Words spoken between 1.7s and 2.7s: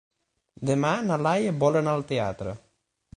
anar al teatre.